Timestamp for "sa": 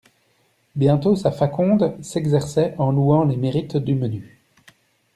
1.15-1.31